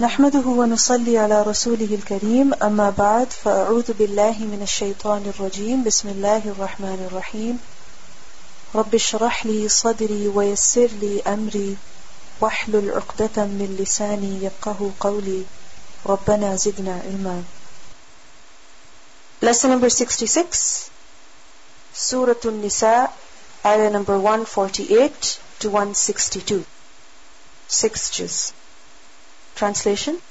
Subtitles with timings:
[0.00, 5.84] نحمده ونصلي على رسوله الكريم أما بعد فأعوذ بالله من الشيطان الرجيم.
[5.84, 7.58] بسم الله الرحمن الرحيم.
[8.74, 11.76] رب اشرح لي صدري ويسر لي أمري
[12.40, 15.42] واحلل عقدة من لساني يفقه قولي.
[16.06, 17.42] ربنا زدنا علما.
[19.42, 20.90] Lesson number 66
[21.92, 23.10] Surah An-Nisa
[23.64, 26.64] Ayah number 148 to 162
[27.66, 28.57] Six juz.
[29.58, 30.22] Translation.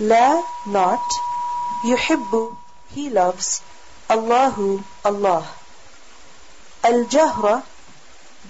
[0.00, 1.00] La not
[1.84, 2.56] Yuhibbu
[2.92, 3.62] He loves
[4.14, 5.46] Allahu Allah.
[6.82, 7.62] Al-Jahra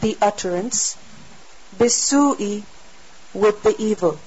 [0.01, 0.97] The utterance.
[1.77, 2.62] Bisu'i
[3.34, 4.19] With the evil.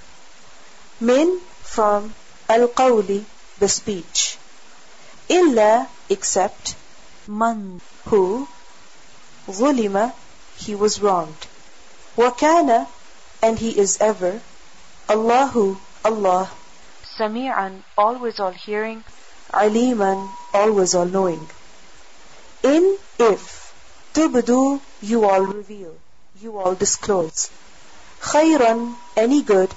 [0.99, 2.13] Min from
[2.47, 3.25] Al-Qawli
[3.57, 4.37] The speech.
[5.27, 6.75] Illa except
[7.25, 8.47] Man who
[9.47, 10.13] Zulima
[10.55, 11.47] He was wronged.
[12.15, 12.87] Wakana
[13.41, 14.39] and he is ever
[15.09, 16.49] Allahu, Allah,
[17.03, 19.03] Sami'an, always all hearing,
[19.51, 21.47] Aliman, always all knowing.
[22.63, 23.73] In, if,
[24.13, 25.93] tubdu, you all reveal,
[26.41, 27.51] you all disclose.
[28.21, 29.69] Khayran, any good,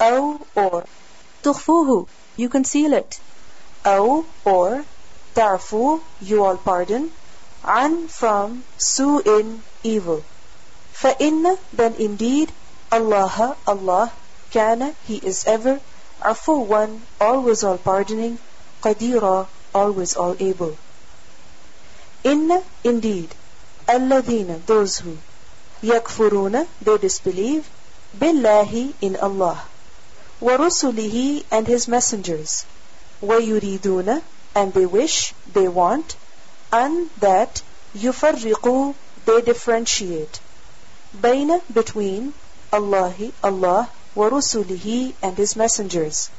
[0.00, 0.84] aw, or,
[1.42, 3.20] tukhfuhu, you conceal it.
[3.84, 4.84] Aw, or,
[5.34, 7.12] ta'fu, you all pardon,
[7.62, 10.24] an, from, su'in, evil.
[10.94, 12.50] Fa'inna, then indeed,
[12.90, 14.12] Allah, Allah,
[14.54, 15.80] He is ever,
[16.46, 18.38] one, always all pardoning,
[18.82, 20.76] qadira, always all able.
[22.22, 23.34] Inna, indeed,
[23.88, 25.18] alladhina, those who,
[25.82, 27.68] yakfuruna, they disbelieve,
[28.16, 29.60] billahi, in Allah,
[30.38, 32.64] wa rusulihi, and his messengers,
[33.20, 34.22] wa yuriduna,
[34.54, 36.14] and they wish, they want,
[36.72, 37.60] and that,
[37.96, 38.94] yufarriqu,
[39.26, 40.38] they differentiate,
[41.20, 42.32] bayna, between,
[42.72, 46.29] Allahi, Allah, ورسله and his messengers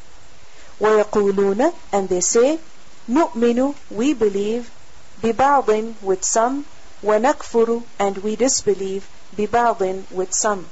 [0.81, 2.59] ويقولون and they say
[3.09, 4.70] نؤمن we believe
[5.23, 6.64] ببعض with some
[7.02, 9.02] ونكفر and we disbelieve
[9.36, 10.67] ببعض with some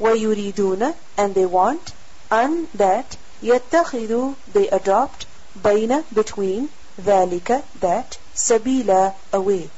[0.00, 1.92] ويريدون and they want
[2.32, 5.26] أن that يتخذوا they adopt
[5.62, 6.68] بين between
[7.00, 9.68] ذلك that سبيلا a way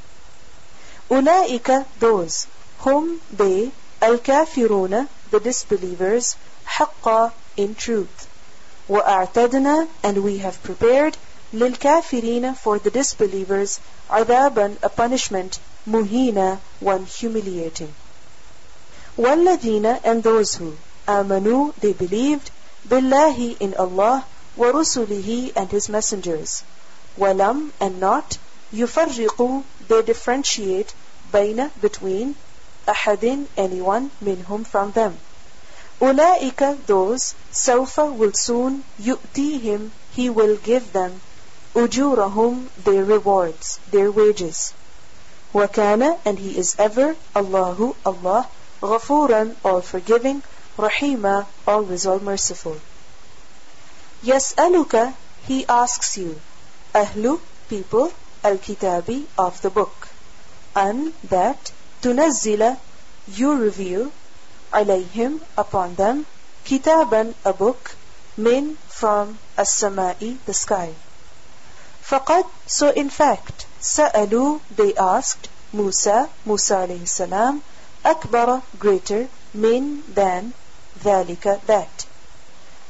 [1.11, 2.47] أولئك those
[2.81, 3.71] whom they
[4.03, 6.37] الكافرون the disbelievers
[6.71, 8.29] حقا in truth
[8.89, 11.17] وأعتدنا and we have prepared
[11.53, 13.81] للكافرين for the disbelievers
[14.11, 15.59] عذابا a punishment
[15.89, 17.93] muhina one humiliating
[19.19, 20.77] والذين and those who
[21.09, 22.51] آمنوا they believed
[22.89, 24.25] بالله in Allah
[24.57, 26.63] ورسله and his messengers
[27.19, 28.39] ولم and not
[28.73, 30.93] يفرقوا they differentiate
[31.33, 32.35] بين between
[32.89, 35.19] أحد anyone منهم from them
[36.02, 41.22] Ulaika, those, Sawfa will soon yu'tihim, he will give them,
[41.76, 44.74] ujurahum, their rewards, their wages.
[45.54, 48.50] Wakana, and he is ever, Allahu, Allah,
[48.82, 50.42] ghafuran, all forgiving,
[50.76, 52.78] rahima, always all merciful.
[54.24, 54.56] Yes,
[55.46, 56.42] he asks you,
[56.96, 57.40] ahlu,
[57.70, 58.12] people,
[58.44, 60.08] al-kitabi, of the book,
[60.76, 62.80] an, that, tunazzila,
[63.28, 64.12] you reveal,
[64.73, 66.25] عليهم upon them
[66.67, 67.91] كتابا a book
[68.39, 70.93] من from السماء the sky
[72.03, 77.61] فقد so in fact سألوا they asked Musa Musa عليه السلام
[78.05, 80.53] أكبر greater من than
[81.05, 82.07] ذلك that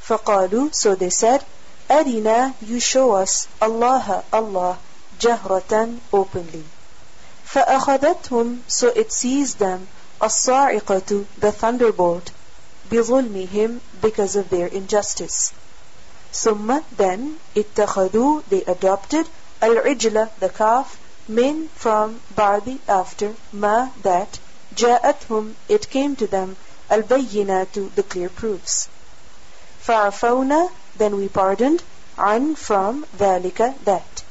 [0.08, 1.42] فقالوا so they said
[1.90, 4.76] أرنا you show us Allah Allah
[5.20, 6.64] جهرة openly
[7.46, 9.88] فأخذتهم so it seized them
[10.22, 12.30] الصاعقة the thunderbolt
[12.90, 15.52] بظلمهم because of their injustice
[16.32, 19.26] ثم then اتخذوا they adopted
[19.62, 20.96] العجلة the calf
[21.28, 24.38] من from بعد after ما that
[24.76, 26.56] جاءتهم it came to them
[26.92, 28.88] البينات the clear proofs
[29.82, 30.68] فعفونا
[30.98, 31.82] then we pardoned
[32.18, 34.22] عن from ذلك that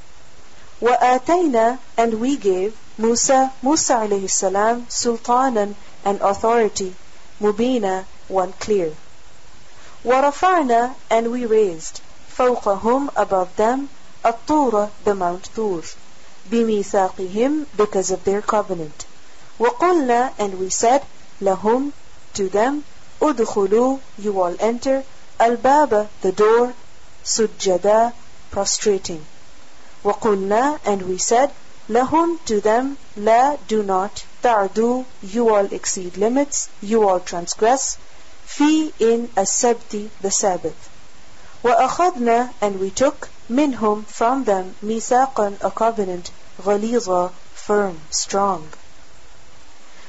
[0.81, 6.95] وآتينا and we gave Musa, Musa alayhi salam, sultanan, and authority,
[7.41, 8.91] mubina, one clear.
[10.05, 12.01] وَرَفَعْنَا and we raised,
[12.37, 13.89] فَوْقَهُمْ above them,
[14.23, 15.81] الطُّورَ the Mount Tur,
[16.49, 19.05] بِمِيثَاقِهِمْ because of their covenant.
[19.59, 21.03] وَقُلْنَا and we said,
[21.41, 21.91] لَهُمْ
[22.33, 22.83] to them,
[23.21, 25.03] udkhulu you all enter,
[25.39, 26.73] الباب the door,
[27.23, 28.13] sujjada
[28.51, 29.25] prostrating.
[30.03, 31.51] وَقُلْنَا and we said,
[31.89, 37.97] Lahum to them, la do not, ta'du, you all exceed limits, you all transgress,
[38.45, 40.89] fi in as-sabti the Sabbath.
[41.63, 46.29] وأخذنا and we took minhum from them ميثاقا a covenant
[46.61, 48.71] غليظا firm, strong.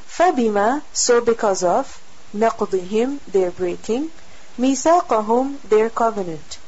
[0.09, 1.99] فبما so because of
[2.35, 4.11] نقضهم their breaking
[4.59, 6.59] ميثاقهم their covenant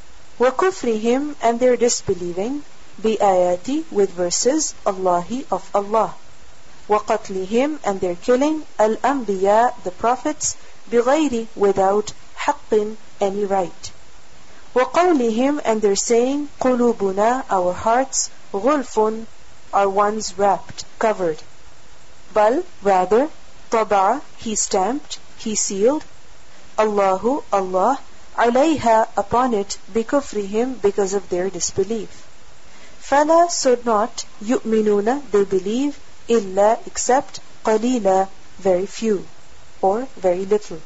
[0.41, 2.63] وكفرهم and their disbelieving
[2.99, 6.15] بآياتي with verses Allahi of Allah
[6.89, 10.57] وقتلهم and their killing الأنبياء the prophets
[10.91, 12.75] بغير without حق
[13.21, 13.91] any right
[14.75, 19.25] وقولهم and their saying قلوبنا our hearts غلف
[19.73, 21.39] are ones wrapped covered
[22.35, 23.29] بل rather
[23.71, 26.05] طبع he stamped he sealed
[26.79, 27.99] Allahu Allah
[28.37, 32.22] عليها upon it بكفرهم because of their disbelief
[33.10, 38.30] فَلَا so not, they believe, إِلَّا except, قَلِيلًا
[38.60, 39.26] very few,
[39.82, 40.80] or very little.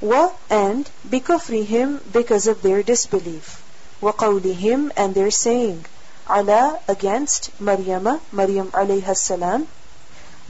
[0.00, 3.62] Wa, and, bikufrihim, because of their disbelief.
[4.02, 5.86] وَقَوْلِهِمْ and their saying,
[6.26, 9.68] عَلَى against, مَرْيَمَ Maryam alayhi salam,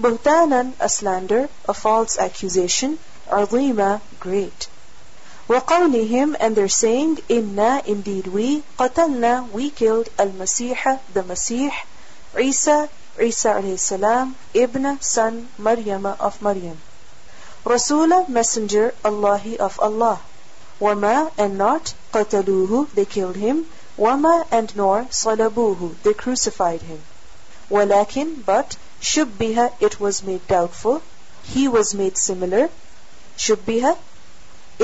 [0.00, 4.68] buhtanan, a slander, a false accusation, azima, great.
[5.51, 11.71] وقولهم and their saying إنا indeed we قتلنا we killed المسيح the Masih
[12.37, 12.89] Isa
[13.19, 16.77] Isa alayhi salam ibn son Maryam of Maryam
[17.65, 20.19] Rasula messenger Allahi of Allah
[20.79, 23.65] Wama and not qataluhu they killed him
[23.97, 27.01] Wama and nor salabuhu they crucified him
[27.69, 31.01] Walakin but shubbiha it was made doubtful
[31.43, 32.69] he was made similar
[33.37, 33.97] shubbiha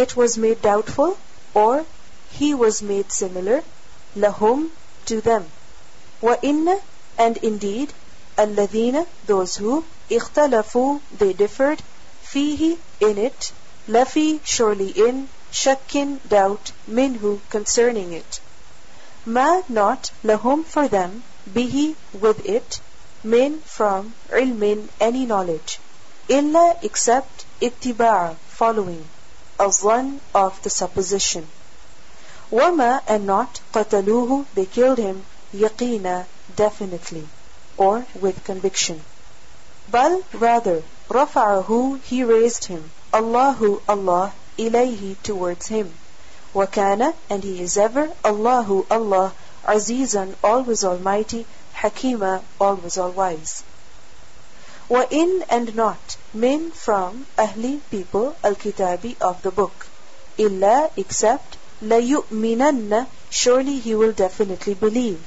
[0.03, 1.19] it was made doubtful,
[1.55, 1.85] or
[2.31, 3.65] he was made similar,
[4.15, 4.71] lahum,
[5.07, 5.45] to them.
[6.21, 6.79] Wa inna,
[7.17, 7.93] and indeed,
[8.37, 11.83] alladhina, those who, ikhtalafu, they differed,
[12.23, 13.51] fihi, in it,
[13.89, 18.41] lafi, surely in, shakkin, doubt, minhu, concerning it.
[19.27, 22.81] Ma, not, lahum, for them, bihi, with it,
[23.25, 25.81] min, from, ilmin, any knowledge.
[26.29, 29.09] Illa, except, ittiba' following
[29.60, 31.48] الظن of the supposition
[32.52, 37.28] وما and not قتلوه they killed him يقينا definitely
[37.78, 39.04] or with conviction.
[39.90, 45.94] Bal rather, رفعه he raised him, Allahu Allah ilayhi towards him.
[46.54, 49.34] Wakana and he is ever Allahu Allah
[49.66, 51.46] Azizan always almighty,
[51.76, 53.64] Hakima always all wise.
[54.88, 59.88] Wa in and not min from ahli people al-kitabi of the book.
[60.38, 65.22] Illa except la yu'minanna surely he will definitely believe.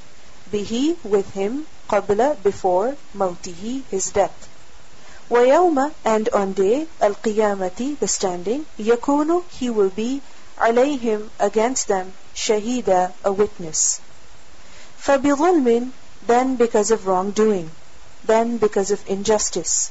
[0.51, 4.49] Bihi with him قبل before موته his death
[5.31, 10.21] ويوم and on day القيامة the standing يكون he will be
[10.59, 14.01] عليهم against them شهيدا a witness
[15.03, 15.91] فبظلم
[16.27, 17.71] then because of wrongdoing
[18.25, 19.91] then because of injustice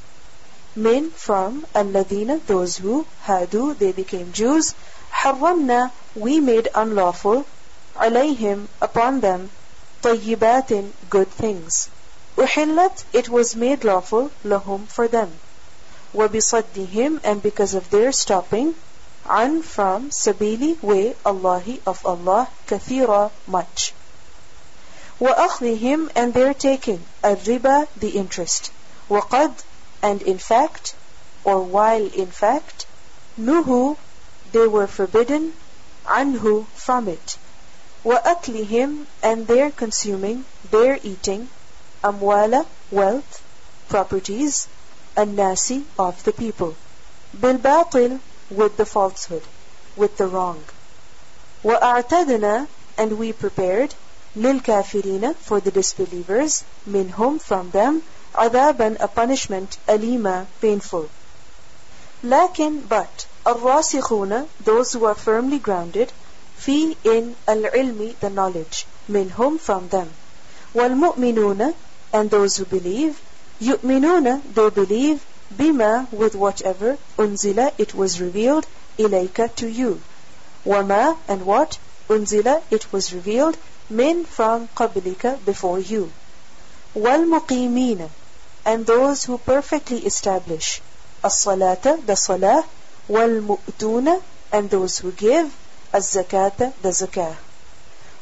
[0.76, 4.76] min from الذين those who hadu they became Jews
[5.12, 7.46] حرمنا we made unlawful
[7.96, 9.50] عليهم upon them
[10.04, 11.88] طيبات good things
[12.38, 15.32] أحلت it was made lawful lahum for them
[16.14, 18.76] وبصدهم and because of their stopping
[19.26, 23.94] عن from sabili way Allahi of Allah kathira much
[25.20, 28.72] وأخذهم and their taking الربا the interest
[29.10, 29.52] وقد
[30.02, 30.96] and in fact
[31.44, 32.86] or while in fact
[33.38, 33.98] nuhu
[34.52, 35.54] they were forbidden
[36.08, 37.38] anhu from it
[38.06, 41.50] وأكلهم and their consuming, their eating,
[42.04, 43.42] أموال wealth,
[43.90, 44.68] properties,
[45.18, 46.76] الناس of the people,
[47.36, 48.20] بالباطل
[48.52, 49.42] with the falsehood,
[49.96, 50.64] with the wrong.
[51.64, 53.96] وأعتدنا and we prepared
[54.36, 58.02] للكافرين for the disbelievers منهم from them
[58.36, 61.08] عذابا a punishment أليما painful.
[62.24, 66.12] لكن but الراسخون those who are firmly grounded
[66.60, 70.08] في in العلم the knowledge منهم from them
[70.74, 71.74] والمؤمنون
[72.14, 73.16] and those who believe
[73.62, 75.20] يؤمنون they believe
[75.52, 78.66] بما with whatever أنزل it was revealed
[79.00, 80.02] إليك to you
[80.66, 81.78] وما and what
[82.10, 83.56] أنزل it was revealed
[83.90, 86.10] من from قبلك before you
[86.96, 88.10] والمقيمين
[88.66, 90.82] and those who perfectly establish
[91.24, 92.64] الصلاة the salah
[93.10, 95.52] والمؤتون and those who give
[95.94, 97.36] الزكاة the zakah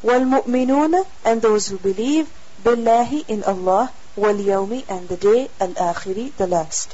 [0.03, 2.27] والمؤمنون and those who believe
[2.65, 6.89] بالله in Allah واليوم and the day الآخر the last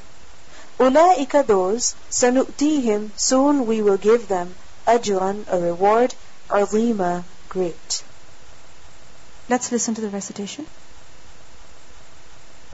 [0.80, 4.54] أولئك those سنؤتيهم soon we will give them
[4.88, 6.14] أجرا a reward
[6.50, 8.04] عظيما great
[9.49, 10.65] Let's listen to the recitation.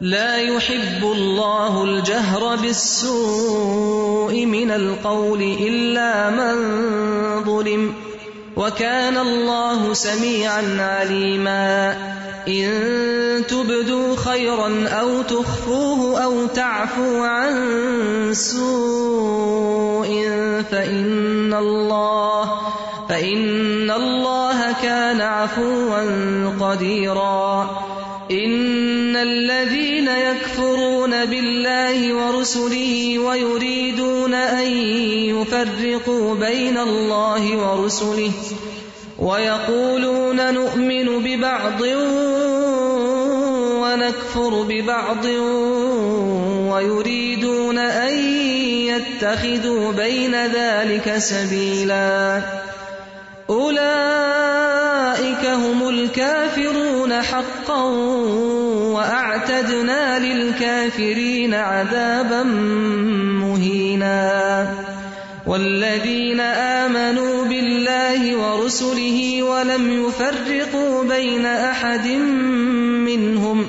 [0.01, 6.55] لا يحب الله الجهر بالسوء من القول إلا من
[7.45, 7.95] ظلم
[8.57, 11.97] وكان الله سميعا عليما
[12.49, 17.55] إن تبدوا خيرا أو تخفوه أو تعفو عن
[18.35, 20.09] سوء
[20.71, 22.70] فإن الله
[23.11, 26.03] فإن الله كان عفوا
[26.61, 27.71] قديرا.
[28.31, 34.67] إن الذين يكفرون بالله ورسله ويريدون أن
[35.35, 38.33] يفرقوا بين الله ورسله
[39.19, 41.81] ويقولون نؤمن ببعض
[43.83, 45.25] ونكفر ببعض
[46.73, 48.19] ويريدون أن
[48.87, 52.43] يتخذوا بين ذلك سبيلا.
[53.51, 57.83] أولئك هم الكافرون حقا
[58.95, 62.43] وأعتدنا للكافرين عذابا
[63.43, 64.75] مهينا.
[65.47, 72.07] والذين آمنوا بالله ورسله ولم يفرقوا بين أحد
[73.07, 73.67] منهم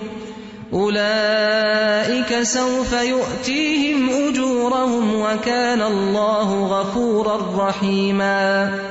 [0.74, 8.91] أولئك سوف يؤتيهم أجورهم وكان الله غفورا رحيما.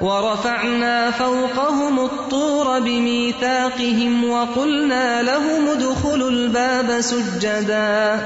[0.00, 8.20] ورفعنا فوقهم الطور بميثاقهم وقلنا لهم ادخلوا الباب سجدا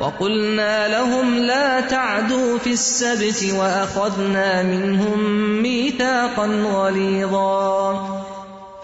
[0.00, 5.18] وقلنا لهم لا تعدوا في السبت وأخذنا منهم
[5.62, 8.26] ميثاقا غليظا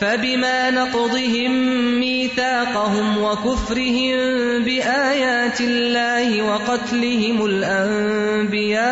[0.01, 1.53] فبما نقضهم
[2.01, 4.19] ميثاقهم وكفرهم
[4.65, 8.83] بآيات الله وقتلهم الأنبياء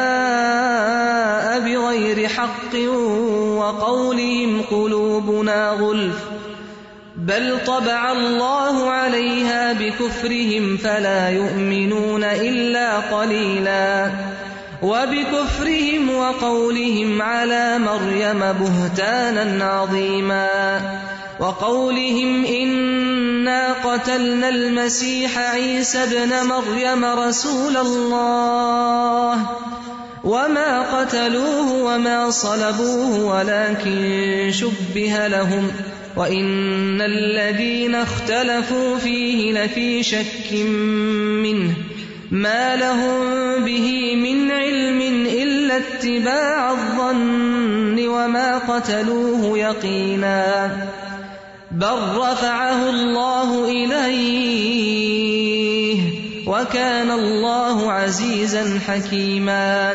[1.60, 2.74] بغير حق
[3.70, 6.14] وقولهم قلوبنا غلف.
[7.16, 14.10] بل طبع الله عليها بكفرهم فلا يؤمنون إلا قليلا.
[14.82, 20.80] وبكفرهم وقولهم على مريم بهتانا عظيما.
[21.40, 29.46] وقولهم إنا قتلنا المسيح عيسى ابن مريم رسول الله.
[30.24, 35.70] وما قتلوه وما صلبوه ولكن شبه لهم
[36.16, 40.52] وإن الذين اختلفوا فيه لفي شك
[41.42, 41.74] منه
[42.30, 43.20] ما لهم
[43.64, 50.70] به من علم إلا اتباع الظن وما قتلوه يقينا
[51.70, 54.90] بل رفعه الله إليه
[56.46, 59.94] وكان الله عزيزا حكيما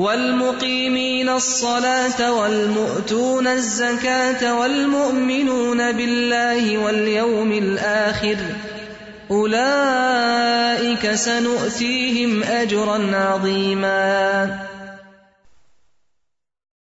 [0.00, 8.36] والمقيمين الصلاة والمؤتون الزكاة والمؤمنون بالله واليوم الآخر
[9.30, 14.69] أولئك سنؤتيهم أجرا عظيما.